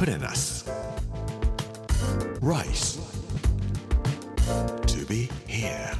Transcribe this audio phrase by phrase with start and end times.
[0.00, 0.64] プレナス
[2.40, 2.98] Rice.
[4.86, 5.94] To be here.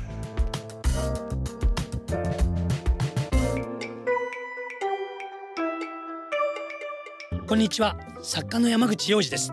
[7.46, 9.52] こんにちは作家の山口洋二です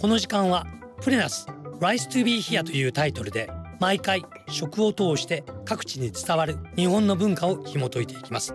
[0.00, 0.64] この時間は
[1.02, 1.48] プレナス
[1.80, 8.54] Rise to be here というタイトルで毎回食を通して各地に伝わる日本の文化を紐解いていきます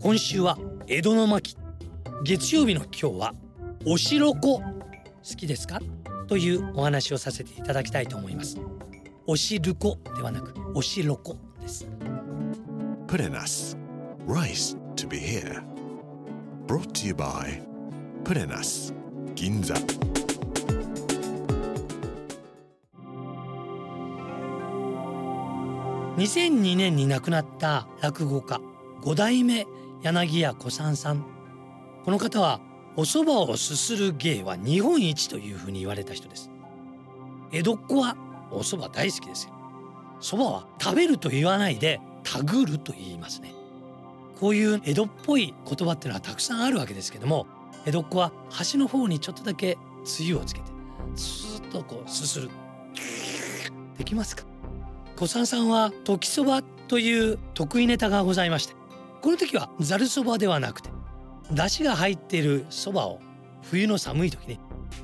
[0.00, 0.56] 今週は
[0.86, 1.58] 江戸の巻
[2.22, 3.34] 月曜日の今日は
[3.86, 5.78] おしろこ好きですか？
[6.26, 8.58] というお話をさせていただきたいと思います。
[9.26, 11.86] おしるこではなくおしろこです。
[13.06, 13.76] プレナス
[14.26, 15.62] Rice to be here.
[16.66, 17.62] Brought to you by
[18.24, 18.94] プレナス
[19.34, 19.74] 銀座
[26.16, 28.62] 2002年に亡くなった落語家
[29.02, 29.66] 五代目
[30.02, 31.26] 柳家小さんさん。
[32.04, 32.60] この方は
[32.96, 36.50] お蕎麦をすする芸は日本一というふうに言われた人です。
[37.52, 38.16] 江戸っ子は
[38.50, 39.52] お蕎麦大好きですよ。
[40.20, 43.52] 蕎麦は食べると言わないでたぐると言いますね。
[44.38, 47.46] こういう江戸っぽい言葉っていうのはたくさんあるわけですけども
[47.86, 50.66] 江戸っ子は端の方にちょっとだけつゆをつけて
[51.16, 52.50] スーッとこうすする。
[53.98, 54.44] できますか？
[55.16, 58.74] 小さんさんは時そばという得意ネタがございまして
[59.22, 60.90] この時はざるそばではなくて
[61.50, 63.20] 出汁が入っているそばを
[63.62, 64.56] 冬の寒い時に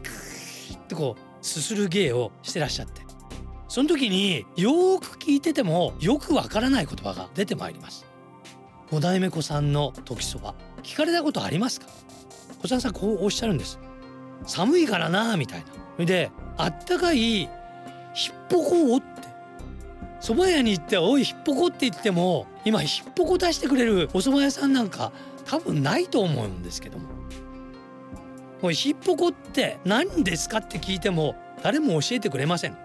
[0.03, 3.03] クーッとこうすする芸をしてらっしゃって。
[3.69, 8.05] その時によく聞いててもよくわからない言葉が出てまいります。
[8.91, 11.87] 五代目子さんの時そば聞かれたことありますか？
[12.63, 13.79] 小さんさんこうおっしゃるんです。
[14.45, 15.67] 寒いからなみたいな。
[15.67, 17.49] それであったかいひっ
[18.49, 19.07] ぽこをって。
[20.21, 25.13] 蕎麦屋に行って「おいひっぽこ」って言っても今ひっぽこ出してくれるお蕎麦屋さんなんか
[25.51, 27.09] 多分ないと思うんですけども。
[28.61, 32.79] これひっぽこって何ですかって聞いても誰も教えてくれません。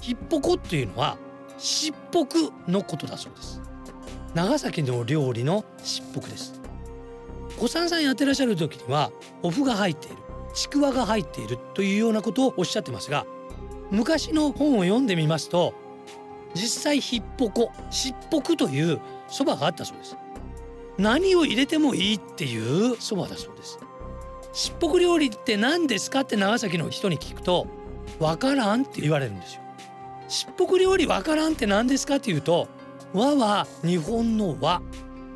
[0.00, 1.18] ひっぽこっていうのは
[1.58, 3.60] しっぽくのことだそうです。
[4.32, 6.60] 長崎の料理のしっぽくです。
[7.58, 9.10] 小さんさんやってらっしゃる時には
[9.42, 10.18] お麩が入っている
[10.54, 13.26] ちくわが入っているというようなことをおっしゃってますが
[13.90, 15.74] 昔の本を読んでみますと
[16.54, 20.16] 実際ひっぽこしっぽくというそばがあったそうです。
[20.98, 22.58] 何を入れてもいいってい
[22.92, 22.96] う？
[23.00, 23.78] そばだそうです。
[24.52, 27.68] しっぽく料理って何ですかって長崎の人に聞くと
[28.18, 29.62] わからんって言われるんですよ。
[30.28, 32.68] しっぽく料理わからんって何ですかっていうと
[33.14, 34.82] 和は日本の和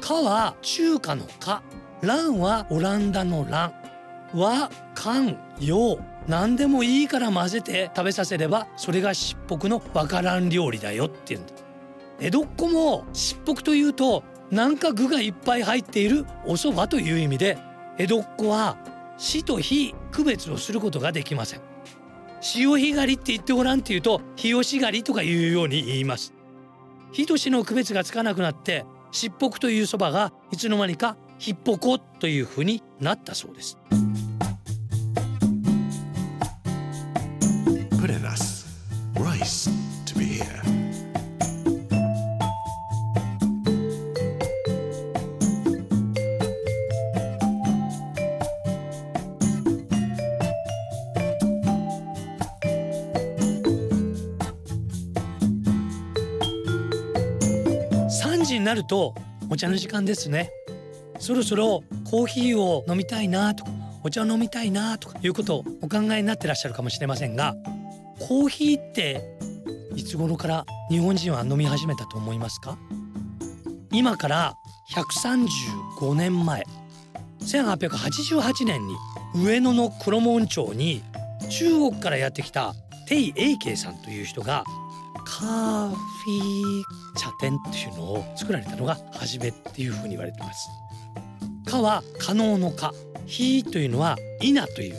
[0.00, 1.62] かは中華のか
[2.02, 3.72] 蘭はオランダの蘭
[4.34, 11.52] 和漢洋何でもいいから混ぜて食べさせればそれがしっぽくのわからん料理だよっていうんだ。
[12.20, 14.22] 江戸っ子もしっぽくというと
[14.52, 17.56] なんか具がいっぱい入っているお蕎麦という意味で
[17.96, 18.76] 江戸っ子は
[19.16, 21.60] 死と非区別をすることができません。
[22.42, 26.34] 潮干狩りって言ってごらんっていうと日吉狩りとかいうように言います。
[27.12, 33.78] 火と死の区別がつかなくなってしっぽくというそばがいつの間にかひっぽこというふうになったそうです。
[58.52, 59.14] 時になると
[59.48, 60.50] お茶の時間ですね。
[61.18, 63.70] そろそろコーヒーを飲みたいなとか
[64.02, 67.54] お茶を飲みたいなとかいうことをお考えになってらっしゃるかもしれませんが
[68.18, 69.38] コーヒーって
[69.94, 72.76] いつ頃から日本人は飲み始めたと思いますか？
[73.90, 74.54] 今から
[74.94, 76.64] 135年前
[77.40, 78.96] 1888年に
[79.34, 81.02] 上野の黒門町に
[81.50, 82.74] 中国からやってきた
[83.08, 84.64] 鄭英慶さんという人が
[85.42, 86.84] カーフィー
[87.16, 90.68] 茶店っていうのを作られたのが初めっていうふうに言われてます。
[91.66, 92.94] かは可能のか、
[93.26, 94.98] ひというのは稲という字、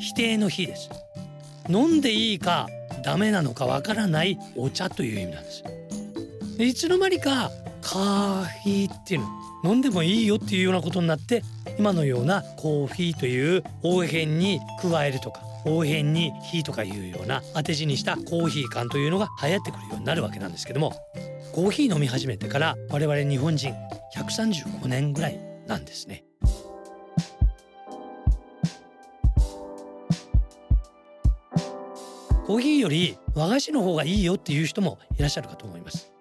[0.00, 0.88] 否定の否です。
[1.68, 2.68] 飲んでいいか
[3.04, 5.62] ダメなのかわからないお茶という意味なんです。
[6.56, 7.50] でいつの間にか
[7.82, 11.42] カーフィーっていうの飲んでもいいよっていうようなことになって
[11.78, 20.92] 今のようなコーヒーという応変に加えるとか応変に「火」とかいうような当て字にしたコーヒー感というのが流行ってくるようになるわけなんですけども
[21.52, 23.74] コーヒー飲み始めてから我々日本人
[24.16, 26.24] 135年ぐらいなんですね。
[32.46, 36.12] コーヒーより和菓子の方がいいよっていう人もいらっしゃるかと思います。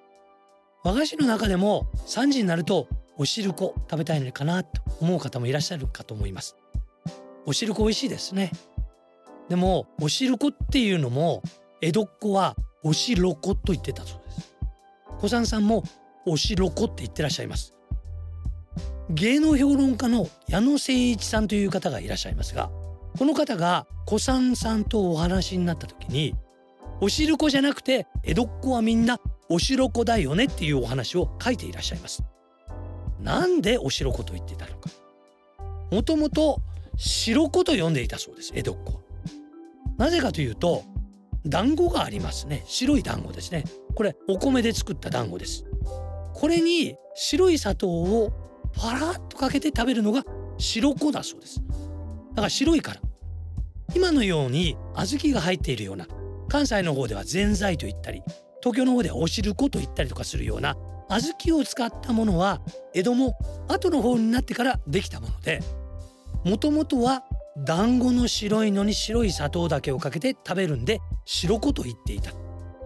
[0.83, 6.55] 和菓子の中でも3時になるとお汁粉食べたいのかなと思う方もいらっしゃるかと思います。
[7.45, 8.51] おしるこ美味しいですね
[9.51, 11.43] でもおしるこっていうのも
[11.81, 12.55] 江戸っ子は
[12.85, 14.55] おしろこと言ってたそうです。
[15.19, 15.83] 小さんさんも
[16.25, 17.73] おしろこって言ってらっしゃいます。
[19.09, 22.71] 芸能評論家の矢野誠一さんという方がいらっしゃいますが
[23.17, 26.33] この方が小さんさんとお話になった時に
[27.01, 29.19] おしるこじゃなくて江戸っ子はみんな
[29.49, 32.23] おしろこだよねっていうお話を書いていらっしゃいます。
[33.19, 34.89] なんでおしろこと言っていたのか。
[35.91, 36.61] もともと
[36.95, 39.10] 白子と呼んでいたそうです江戸っ子
[40.01, 40.83] なぜかというと
[41.45, 42.63] 団子がありますね。
[42.65, 43.65] 白い団子ですね。
[43.93, 45.63] これお米で作った団子です。
[46.33, 48.31] これに白い砂糖を
[48.75, 50.23] パラッとかけて食べるのが
[50.57, 51.61] 白子だそうです。
[52.31, 53.01] だから白いから。
[53.93, 56.07] 今のように小豆が入っているような
[56.49, 58.23] 関西の方ではぜんざいと言ったり
[58.59, 60.77] 東京の方ではお汁粉と言ったりとかするような
[61.09, 62.61] 小豆を使ったものは
[62.95, 63.37] 江戸も
[63.67, 65.59] 後の方になってからできたもので
[66.45, 67.23] もともとは
[67.57, 72.31] 団子の白いのに白い砂糖だけをかけて食べるんで白子と言っていた。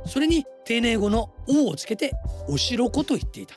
[0.05, 2.13] それに丁寧語の「お」をつけて
[2.47, 3.55] お白子と言っていた。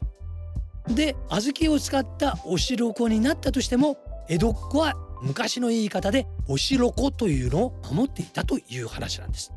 [0.93, 9.53] で小豆を使ったお白子になったとしても江戸っ子は昔の言い方でお白子というのを守っていたという話なんです。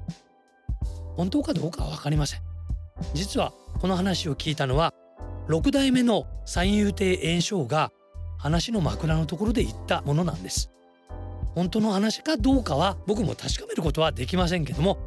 [1.15, 2.41] 本当かどうかは分かりません。
[3.13, 4.93] 実はこの話を聞いたのは
[5.49, 7.91] 6代目の三遊亭圓生が
[8.37, 10.71] 話の枕のところで言ったものなんです。
[11.55, 14.97] 本当の話かどうかは僕も確かめることはできませんけども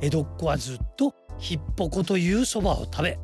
[0.00, 3.18] 江戸っ子はずっとひっぽこというそばを食べ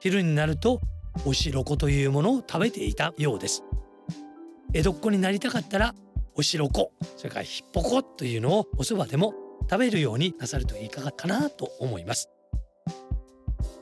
[0.00, 0.80] 昼になると
[1.24, 3.64] おしろこというものを食べていたようです。
[4.72, 5.94] 江戸っ子になりたかったら
[6.34, 9.34] おしろこそれからひっぽこというのをおそばでも
[9.68, 12.28] 食べるようになさるといかがかなと思います。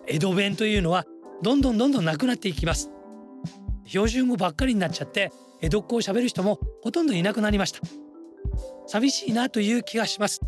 [0.06, 1.04] 江戸弁というのは
[1.42, 2.90] どんどんどんどんなくなっていきます。
[3.86, 7.81] 標準語ばっかりになっちゃって江戸っ子を喋る人もほとんどいなくなりました。
[8.88, 10.40] 寂しいなという気がします。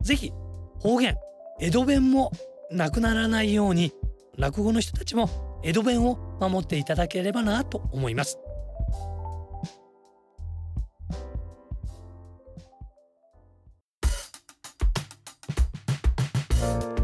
[0.00, 0.32] ぜひ
[0.80, 1.16] 方言
[1.60, 2.32] 江戸弁も
[2.70, 3.92] なくならないように
[4.36, 8.38] 落語の人たちも江戸弁を守っていただければなと思います。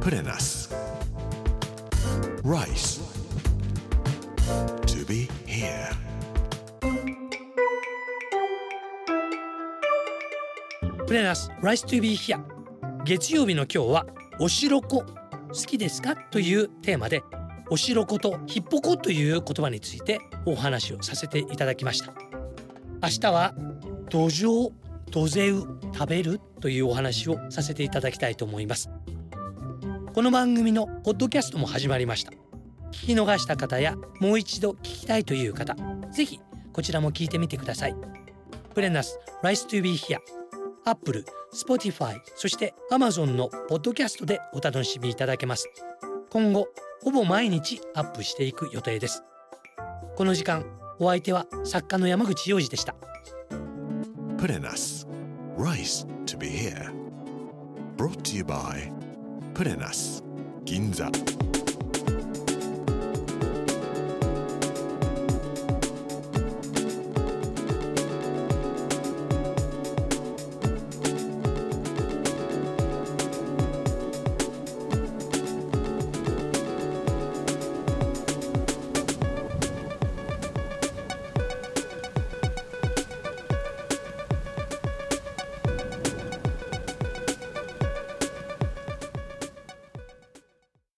[0.01, 0.58] プレナス。
[11.09, 12.39] プレナス Rice to be here
[13.03, 14.07] 月曜日の今日は
[14.39, 15.07] おしろこ。
[15.49, 16.15] 好きですか？
[16.15, 17.23] というテーマで
[17.71, 22.13] おしろことひっぽこという言葉についてお話をさせていただきました。
[23.03, 23.55] 明日は
[24.11, 24.71] 土壌
[25.11, 25.63] 土ゼウ
[25.95, 28.91] 食べるというお話をさせていただきたいと思います。
[30.13, 32.33] この番組のポッドキャストも始まりました。
[32.93, 35.75] 聞き逃した方やもう一度聞きたいという方
[36.13, 36.39] ぜひ
[36.75, 37.97] こちらも聞いてみてください。
[38.75, 40.19] プレナス Rice to be here
[40.89, 45.69] Apple、Spotify そして Amazon のポッドキャストでお楽しみいただけます。
[46.31, 46.69] 今後
[47.03, 49.23] ほぼ毎日アップしていく予定です。
[50.17, 50.65] この時間
[50.99, 52.95] お相手は作家の山口洋二でした。
[54.39, 55.07] プレナス
[55.59, 56.91] Rice to be here.
[57.97, 58.91] Brought to you by
[59.55, 60.25] プレナス
[60.65, 61.11] 銀座